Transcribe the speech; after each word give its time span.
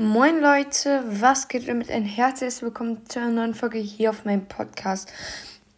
Moin 0.00 0.40
Leute, 0.40 1.02
was 1.08 1.48
geht 1.48 1.66
damit? 1.66 1.90
Ein 1.90 2.04
herzliches 2.04 2.62
Willkommen 2.62 3.04
zu 3.08 3.18
einer 3.18 3.30
neuen 3.30 3.56
Folge 3.56 3.78
hier 3.78 4.10
auf 4.10 4.24
meinem 4.24 4.46
Podcast. 4.46 5.12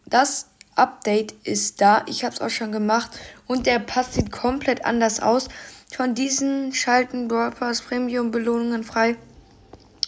Das 0.05 0.45
Update 0.75 1.31
ist 1.43 1.81
da, 1.81 2.05
ich 2.05 2.23
habe 2.23 2.35
es 2.35 2.39
auch 2.39 2.51
schon 2.51 2.71
gemacht 2.71 3.09
und 3.47 3.65
der 3.65 3.79
Pass 3.79 4.13
sieht 4.13 4.31
komplett 4.31 4.85
anders 4.85 5.21
aus. 5.21 5.49
Von 5.91 6.13
diesen 6.13 6.71
schalten 6.71 7.27
Brawl 7.27 7.49
Premium 7.49 8.29
Belohnungen 8.29 8.83
frei. 8.83 9.15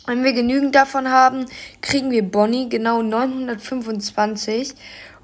Wenn 0.06 0.24
wir 0.24 0.34
genügend 0.34 0.76
davon 0.76 1.10
haben, 1.10 1.48
kriegen 1.82 2.12
wir 2.12 2.22
Bonnie 2.22 2.70
genau 2.70 3.02
925 3.02 4.76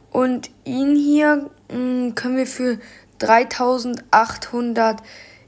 und 0.10 0.50
ihn 0.66 0.96
hier 0.96 1.52
mh, 1.72 1.76
hm, 1.76 2.16
können 2.16 2.38
wir 2.38 2.48
für 2.48 2.80
3800, 3.20 5.04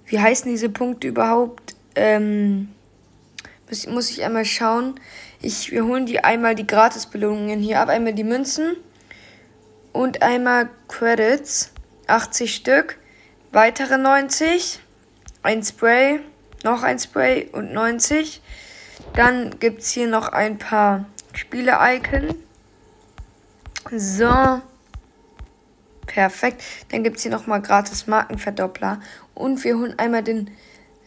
wie 0.05 0.19
heißen 0.19 0.51
diese 0.51 0.69
Punkte 0.69 1.07
überhaupt? 1.07 1.73
Ähm, 1.95 2.69
muss, 3.71 3.87
muss 3.87 4.09
ich 4.11 4.23
einmal 4.23 4.45
schauen. 4.45 4.99
Ich, 5.41 5.71
wir 5.71 5.85
holen 5.85 6.05
die 6.05 6.23
einmal 6.23 6.53
die 6.53 6.67
Gratisbelohnungen 6.67 7.59
hier 7.59 7.79
ab. 7.79 7.89
Einmal 7.89 8.13
die 8.13 8.23
Münzen 8.23 8.75
und 9.93 10.21
einmal 10.21 10.69
Credits. 10.87 11.71
80 12.07 12.53
Stück. 12.53 12.99
Weitere 13.51 13.97
90. 13.97 14.79
Ein 15.41 15.63
Spray. 15.63 16.19
Noch 16.63 16.83
ein 16.83 16.99
Spray 16.99 17.49
und 17.51 17.73
90. 17.73 18.41
Dann 19.15 19.57
gibt 19.59 19.81
es 19.81 19.91
hier 19.91 20.07
noch 20.07 20.29
ein 20.29 20.57
paar 20.57 21.05
Spiele-Icon. 21.33 22.35
So. 23.95 24.61
Perfekt. 26.05 26.61
Dann 26.89 27.03
gibt 27.03 27.17
es 27.17 27.23
hier 27.23 27.31
nochmal 27.31 27.61
gratis 27.61 28.05
Markenverdoppler. 28.05 28.99
Und 29.33 29.63
wir 29.63 29.77
holen 29.77 29.97
einmal 29.97 30.23
den 30.23 30.51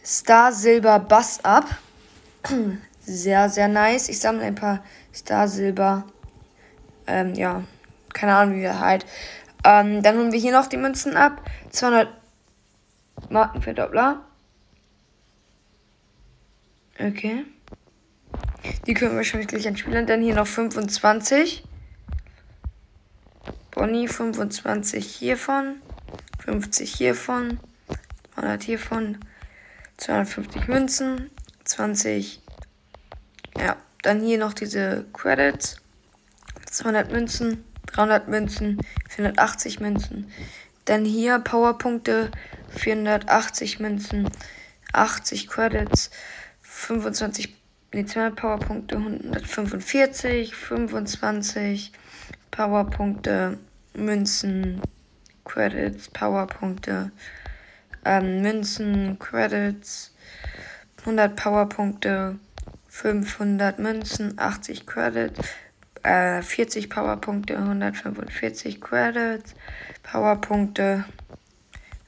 Star 0.03 0.51
Silber 0.51 0.99
Bass 0.99 1.45
ab. 1.45 1.65
Sehr, 2.99 3.49
sehr 3.49 3.67
nice. 3.67 4.09
Ich 4.09 4.19
sammle 4.19 4.43
ein 4.43 4.55
paar 4.55 4.83
Star 5.13 5.47
Silber. 5.47 6.05
Ähm, 7.05 7.35
ja, 7.35 7.63
keine 8.13 8.35
Ahnung, 8.35 8.55
wie 8.55 8.61
wir 8.61 8.79
halt. 8.79 9.05
Ähm, 9.63 10.01
dann 10.01 10.17
holen 10.17 10.31
wir 10.31 10.39
hier 10.39 10.51
noch 10.51 10.67
die 10.67 10.77
Münzen 10.77 11.15
ab. 11.15 11.41
200 11.69 12.09
Marken 13.29 13.61
für 13.61 13.73
Doppler. 13.73 14.25
Okay. 16.99 17.45
Die 18.87 18.93
können 18.93 19.11
wir 19.11 19.17
wahrscheinlich 19.17 19.47
gleich 19.47 19.67
anspielen. 19.67 20.07
Dann 20.07 20.21
hier 20.21 20.35
noch 20.35 20.47
25. 20.47 21.63
Bonnie 23.71 24.07
25 24.07 25.05
hiervon. 25.05 25.81
50 26.43 26.93
hiervon. 26.93 27.59
100 28.35 28.63
hiervon. 28.63 29.19
250 29.97 30.67
Münzen. 30.67 31.29
20. 31.65 32.41
Ja, 33.57 33.77
dann 34.01 34.21
hier 34.21 34.37
noch 34.37 34.53
diese 34.53 35.05
Credits. 35.13 35.77
200 36.71 37.11
Münzen, 37.11 37.63
300 37.87 38.27
Münzen, 38.27 38.79
480 39.09 39.79
Münzen. 39.79 40.31
Dann 40.85 41.05
hier 41.05 41.39
Powerpunkte, 41.39 42.31
480 42.69 43.79
Münzen, 43.79 44.29
80 44.93 45.47
Credits, 45.47 46.11
25, 46.61 47.55
nee, 47.93 48.05
200 48.05 48.35
Powerpunkte, 48.35 48.97
145, 48.97 50.55
25 50.55 51.91
Powerpunkte, 52.51 53.57
Münzen, 53.95 54.81
Credits, 55.45 56.09
Powerpunkte, 56.09 57.11
ähm, 58.03 58.41
Münzen, 58.41 59.17
Credits, 59.19 60.13
100 61.05 61.35
Powerpunkte, 61.35 62.39
500 62.87 63.77
Münzen, 63.77 64.39
80 64.39 64.87
Credits, 64.87 65.39
äh, 66.01 66.41
40 66.41 66.89
Powerpunkte, 66.89 67.57
145 67.57 68.81
Credits, 68.81 69.53
Powerpunkte, 70.01 71.05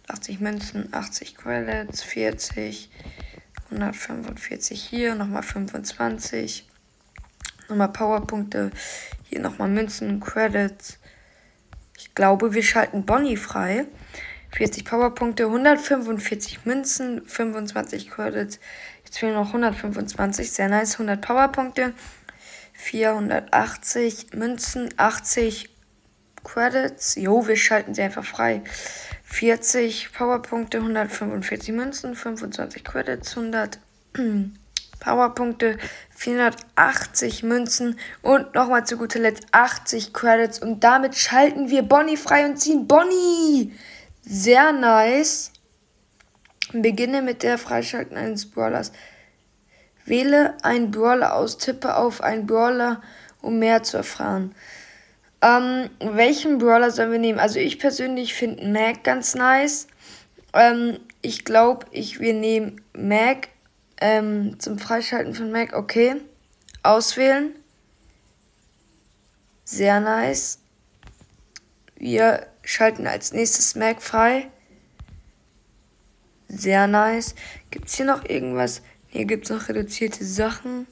80 0.08 0.40
Münzen, 0.40 0.91
80 0.94 1.35
Credits, 1.38 2.02
40, 2.02 2.90
145 3.69 4.81
hier, 4.81 5.14
nochmal 5.14 5.44
25, 5.44 6.68
nochmal 7.69 7.90
Powerpunkte, 7.90 8.72
hier 9.25 9.41
nochmal 9.41 9.69
Münzen, 9.69 10.19
Credits. 10.19 10.97
Ich 11.97 12.16
glaube, 12.16 12.56
wir 12.56 12.64
schalten 12.64 13.06
Bonnie 13.06 13.38
frei. 13.38 13.85
40 14.52 14.85
Powerpunkte, 14.85 15.46
145 15.46 16.66
Münzen, 16.66 17.25
25 17.25 18.09
Credits. 18.09 18.59
Jetzt 19.06 19.19
fehlen 19.19 19.34
noch 19.34 19.47
125, 19.47 20.52
sehr 20.52 20.69
nice. 20.69 20.94
100 20.94 21.22
Powerpunkte, 21.22 21.94
480 22.74 24.34
Münzen, 24.34 24.90
80 24.97 25.69
Credits. 26.44 27.16
Jo, 27.16 27.47
wir 27.47 27.58
schalten 27.58 27.94
sie 27.94 28.02
einfach 28.02 28.25
frei. 28.25 28.62
40 29.24 30.13
Powerpunkte, 30.13 30.78
145 30.78 31.74
Münzen, 31.74 32.16
25 32.16 32.84
Credits, 32.84 33.38
100 33.38 33.79
Powerpunkte, 35.00 35.78
480 36.16 37.44
Münzen 37.44 38.00
und 38.22 38.56
nochmal 38.56 38.85
zu 38.85 38.97
guter 38.97 39.19
Letzt 39.19 39.46
80 39.52 40.14
Credits. 40.14 40.59
Und 40.59 40.84
damit 40.84 41.16
schalten 41.16 41.69
wir 41.69 41.84
Bonnie 41.84 42.18
frei 42.18 42.46
und 42.46 42.58
ziehen 42.58 42.88
Bonnie! 42.88 43.74
Sehr 44.30 44.74
nice. 44.74 45.54
Beginne 46.74 47.22
mit 47.22 47.44
der 47.44 47.58
Freischalten 47.58 48.18
eines 48.18 48.52
Brawlers. 48.52 48.92
Wähle 50.06 50.58
einen 50.64 50.92
Brawler 50.92 51.34
aus, 51.34 51.58
tippe 51.58 51.96
auf 51.96 52.22
einen 52.22 52.46
Brawler, 52.46 53.02
um 53.42 53.58
mehr 53.60 53.84
zu 53.84 53.96
erfahren. 53.96 54.54
Ähm, 55.42 55.90
welchen 56.00 56.58
Brawler 56.58 56.92
sollen 56.92 57.14
wir 57.14 57.20
nehmen? 57.20 57.40
Also 57.40 57.60
ich 57.60 57.80
persönlich 57.80 58.34
finde 58.34 58.68
Mac 58.68 59.06
ganz 59.06 59.34
nice. 59.34 59.88
Ähm, 60.54 61.00
ich 61.22 61.46
glaube, 61.46 61.86
ich, 61.92 62.20
wir 62.20 62.34
nehmen 62.34 62.82
Mac 62.94 63.48
ähm, 64.02 64.59
zum 64.59 64.78
Freischalten 64.78 65.36
von 65.36 65.52
Mac. 65.52 65.74
Okay. 65.74 66.18
Auswählen. 66.84 67.56
Sehr 69.64 70.02
nice. 70.02 70.59
Wir 71.96 72.48
schalten 72.67 73.07
als 73.07 73.31
nächstes 73.31 73.75
Mac 73.75 74.01
frei. 74.01 74.50
Sehr 76.50 76.85
nice. 76.88 77.33
Gibt 77.72 77.88
es 77.88 77.95
hier 77.95 78.05
noch 78.05 78.25
irgendwas? 78.25 78.81
Hier 79.07 79.25
gibt 79.25 79.45
es 79.45 79.51
noch 79.51 79.69
reduzierte 79.69 80.25
Sachen. 80.25 80.85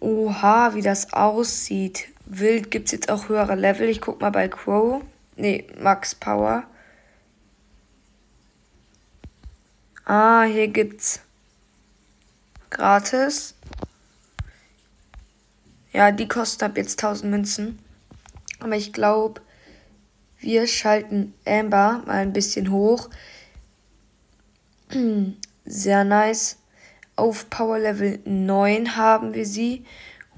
Oha, 0.00 0.74
wie 0.74 0.80
das 0.80 1.12
aussieht. 1.12 2.08
Wild 2.24 2.70
gibt 2.70 2.86
es 2.86 2.92
jetzt 2.92 3.10
auch 3.10 3.28
höhere 3.28 3.54
Level. 3.54 3.88
Ich 3.88 4.00
guck 4.00 4.20
mal 4.20 4.30
bei 4.30 4.48
Crow. 4.48 5.02
Ne, 5.36 5.64
Max 5.78 6.14
Power. 6.14 6.64
Ah, 10.06 10.44
hier 10.44 10.68
gibt's 10.68 11.20
gratis. 12.70 13.54
Ja, 15.92 16.12
die 16.12 16.28
kosten 16.28 16.64
ab 16.64 16.78
jetzt 16.78 17.02
1000 17.02 17.30
Münzen. 17.30 17.78
Aber 18.60 18.76
ich 18.76 18.92
glaube, 18.92 19.42
wir 20.38 20.66
schalten 20.66 21.34
Amber 21.46 22.02
mal 22.06 22.18
ein 22.18 22.32
bisschen 22.32 22.70
hoch. 22.70 23.08
Sehr 25.64 26.04
nice. 26.04 26.58
Auf 27.16 27.48
Power 27.50 27.78
Level 27.78 28.20
9 28.24 28.96
haben 28.96 29.34
wir 29.34 29.46
sie. 29.46 29.84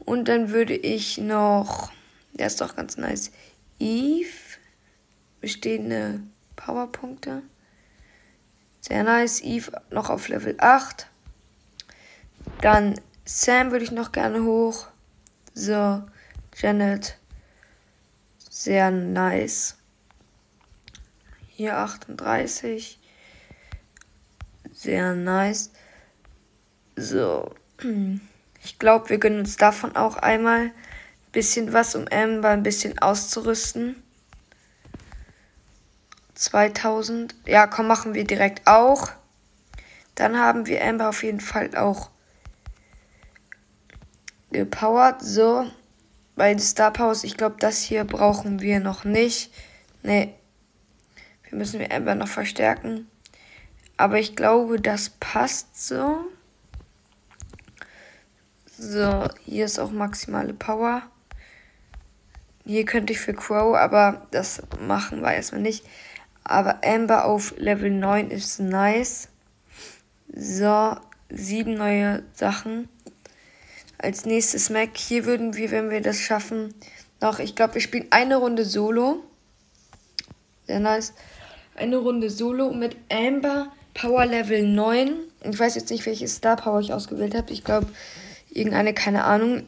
Und 0.04 0.28
dann 0.28 0.50
würde 0.50 0.74
ich 0.74 1.18
noch, 1.18 1.90
der 2.32 2.46
ist 2.46 2.60
doch 2.60 2.76
ganz 2.76 2.96
nice, 2.96 3.30
Eve, 3.78 4.28
bestehende 5.40 6.20
Powerpunkte. 6.56 7.42
Sehr 8.80 9.02
nice. 9.02 9.42
Eve 9.42 9.72
noch 9.90 10.08
auf 10.08 10.28
Level 10.28 10.54
8. 10.58 11.08
Dann 12.62 12.98
Sam 13.24 13.70
würde 13.70 13.84
ich 13.84 13.92
noch 13.92 14.12
gerne 14.12 14.44
hoch. 14.44 14.86
So, 15.52 16.02
Janet. 16.56 17.18
Sehr 18.48 18.90
nice. 18.90 19.77
Hier 21.58 21.76
38. 21.76 23.00
Sehr 24.72 25.16
nice. 25.16 25.72
So. 26.94 27.52
Ich 28.62 28.78
glaube, 28.78 29.08
wir 29.08 29.18
gönnen 29.18 29.40
uns 29.40 29.56
davon 29.56 29.96
auch 29.96 30.18
einmal 30.18 30.66
ein 30.66 30.72
bisschen 31.32 31.72
was, 31.72 31.96
um 31.96 32.06
Amber 32.12 32.50
ein 32.50 32.62
bisschen 32.62 33.00
auszurüsten. 33.00 34.00
2000. 36.36 37.34
Ja, 37.44 37.66
komm, 37.66 37.88
machen 37.88 38.14
wir 38.14 38.22
direkt 38.22 38.68
auch. 38.68 39.10
Dann 40.14 40.38
haben 40.38 40.66
wir 40.66 40.84
Amber 40.84 41.08
auf 41.08 41.24
jeden 41.24 41.40
Fall 41.40 41.76
auch 41.76 42.10
gepowert. 44.52 45.22
So. 45.24 45.68
Bei 46.36 46.50
den 46.50 46.60
Star 46.60 46.92
Powers, 46.92 47.24
ich 47.24 47.36
glaube, 47.36 47.56
das 47.58 47.82
hier 47.82 48.04
brauchen 48.04 48.60
wir 48.60 48.78
noch 48.78 49.02
nicht. 49.02 49.52
Nee. 50.04 50.37
Wir 51.48 51.58
müssen 51.58 51.80
wir 51.80 51.92
Amber 51.92 52.14
noch 52.14 52.28
verstärken. 52.28 53.08
Aber 53.96 54.18
ich 54.18 54.36
glaube, 54.36 54.80
das 54.80 55.10
passt 55.10 55.86
so. 55.86 56.20
So, 58.78 59.28
hier 59.44 59.64
ist 59.64 59.78
auch 59.78 59.90
maximale 59.90 60.54
Power. 60.54 61.02
Hier 62.64 62.84
könnte 62.84 63.12
ich 63.12 63.18
für 63.18 63.34
Crow, 63.34 63.76
aber 63.76 64.26
das 64.30 64.62
machen 64.80 65.22
wir 65.22 65.32
erstmal 65.32 65.62
nicht. 65.62 65.84
Aber 66.44 66.80
Amber 66.84 67.24
auf 67.24 67.54
Level 67.56 67.90
9 67.90 68.30
ist 68.30 68.60
nice. 68.60 69.28
So, 70.32 70.96
sieben 71.30 71.74
neue 71.74 72.22
Sachen. 72.34 72.88
Als 73.96 74.26
nächstes 74.26 74.70
Mac. 74.70 74.96
Hier 74.96 75.24
würden 75.24 75.56
wir, 75.56 75.70
wenn 75.70 75.90
wir 75.90 76.00
das 76.00 76.20
schaffen, 76.20 76.74
noch, 77.20 77.40
ich 77.40 77.56
glaube, 77.56 77.74
wir 77.74 77.80
spielen 77.80 78.06
eine 78.10 78.36
Runde 78.36 78.64
Solo. 78.64 79.24
Sehr 80.66 80.78
nice. 80.78 81.14
Eine 81.78 81.98
Runde 81.98 82.28
Solo 82.28 82.72
mit 82.72 82.96
Amber 83.08 83.70
Power 83.94 84.26
Level 84.26 84.66
9. 84.66 85.12
Ich 85.44 85.58
weiß 85.58 85.76
jetzt 85.76 85.90
nicht, 85.90 86.04
welche 86.06 86.26
Star 86.26 86.56
Power 86.56 86.80
ich 86.80 86.92
ausgewählt 86.92 87.36
habe. 87.36 87.52
Ich 87.52 87.62
glaube, 87.62 87.86
irgendeine, 88.50 88.94
keine 88.94 89.22
Ahnung. 89.22 89.64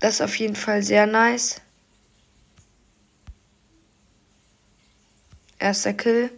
Das 0.00 0.14
ist 0.14 0.20
auf 0.20 0.34
jeden 0.36 0.56
Fall 0.56 0.82
sehr 0.82 1.06
nice. 1.06 1.60
Erster 5.60 5.92
Kill. 5.92 6.30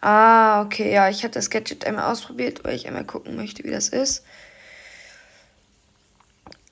Ah, 0.00 0.62
okay, 0.62 0.92
ja, 0.92 1.08
ich 1.08 1.24
habe 1.24 1.34
das 1.34 1.50
Gadget 1.50 1.84
einmal 1.84 2.10
ausprobiert, 2.10 2.62
weil 2.62 2.76
ich 2.76 2.86
einmal 2.86 3.04
gucken 3.04 3.34
möchte, 3.34 3.64
wie 3.64 3.70
das 3.70 3.88
ist. 3.88 4.24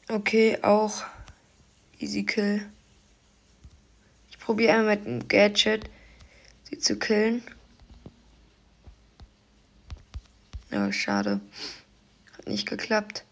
Okay, 0.08 0.58
auch 0.62 1.02
Easy 1.98 2.24
Kill. 2.24 2.66
Probiere 4.50 4.82
mit 4.82 5.06
dem 5.06 5.28
Gadget 5.28 5.88
sie 6.64 6.76
zu 6.76 6.98
killen. 6.98 7.40
Ja, 10.72 10.92
schade. 10.92 11.40
Hat 12.36 12.48
nicht 12.48 12.68
geklappt. 12.68 13.24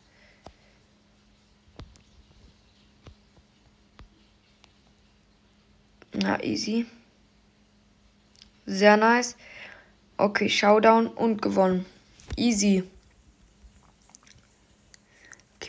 Na, 6.13 6.41
easy. 6.45 6.87
Sehr 8.67 8.97
nice. 8.97 9.35
Okay, 10.19 10.49
Showdown 10.49 11.09
und 11.09 11.43
gewonnen. 11.43 11.85
Easy. 12.37 12.85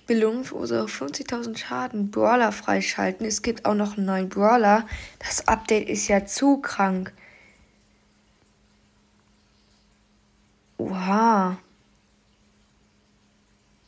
Okay, 0.10 0.16
Belohnung 0.16 0.44
verursache 0.44 0.88
50.000 0.88 1.58
Schaden. 1.58 2.10
Brawler 2.10 2.52
freischalten. 2.52 3.28
Es 3.28 3.44
gibt 3.44 3.66
auch 3.66 3.76
noch 3.76 3.96
einen 3.96 4.08
neuen 4.08 4.30
Brawler. 4.30 4.88
Das 5.20 5.48
Update 5.48 5.88
ist 5.88 6.08
ja 6.08 6.26
zu 6.26 6.58
krank. 6.58 7.14
Oha. 10.78 11.60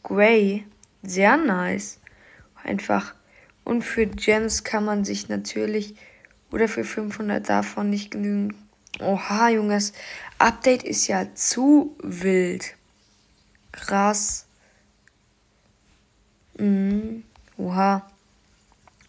Grey. 0.04 0.66
Sehr 1.02 1.38
nice. 1.38 2.00
Einfach. 2.64 3.16
Und 3.64 3.82
für 3.84 4.06
Gems 4.06 4.64
kann 4.64 4.86
man 4.86 5.04
sich 5.04 5.28
natürlich 5.28 5.96
oder 6.52 6.68
für 6.68 6.84
500 6.84 7.50
davon 7.50 7.90
nicht 7.90 8.12
genügen. 8.12 8.56
Oha, 9.00 9.50
Junges. 9.50 9.94
Update 10.38 10.84
ist 10.84 11.08
ja 11.08 11.34
zu 11.34 11.96
wild. 12.04 12.76
Krass. 13.72 14.46
Mhm. 16.62 17.24
Oha. 17.58 18.08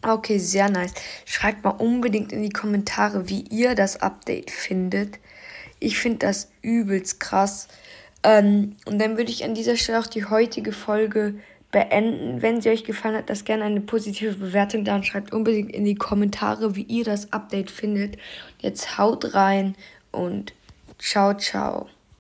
Okay, 0.02 0.38
sehr 0.38 0.69
nice. 0.69 0.94
Schreibt 1.26 1.62
mal 1.62 1.70
unbedingt 1.70 2.32
in 2.32 2.43
die 2.43 2.50
Kommentare, 2.50 3.28
wie 3.28 3.43
ihr 3.43 3.75
das 3.75 4.00
Update 4.00 4.50
findet. 4.50 5.19
Ich 5.78 5.99
finde 5.99 6.19
das 6.19 6.50
übelst 6.62 7.20
krass. 7.20 7.69
Ähm, 8.25 8.76
und 8.87 8.99
dann 8.99 9.16
würde 9.16 9.31
ich 9.31 9.44
an 9.44 9.54
dieser 9.54 9.76
Stelle 9.76 10.00
auch 10.00 10.06
die 10.06 10.25
heutige 10.25 10.72
Folge 10.72 11.34
beenden. 11.70 12.43
Wenn 12.43 12.60
sie 12.60 12.70
euch 12.70 12.84
gefallen 12.84 13.16
hat, 13.16 13.28
lasst 13.28 13.44
gerne 13.44 13.64
eine 13.64 13.81
positive 13.81 14.34
Bewertung 14.34 14.84
da 14.84 14.96
und 14.96 15.06
schreibt 15.06 15.32
unbedingt 15.32 15.72
in 15.72 15.84
die 15.84 15.94
Kommentare, 15.94 16.75
wie 16.75 16.82
ihr 16.82 17.04
das 17.04 17.32
Update 17.32 17.70
findet. 17.70 18.16
Jetzt 18.60 18.99
haut 18.99 19.34
rein 19.34 19.76
und 20.10 20.52
ciao, 20.99 21.34
ciao. 21.34 21.88